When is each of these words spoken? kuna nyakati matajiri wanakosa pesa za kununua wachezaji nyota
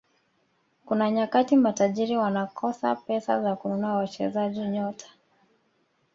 kuna 0.85 1.11
nyakati 1.11 1.55
matajiri 1.55 2.17
wanakosa 2.17 2.95
pesa 2.95 3.41
za 3.43 3.55
kununua 3.55 3.93
wachezaji 3.95 4.59
nyota 4.61 5.07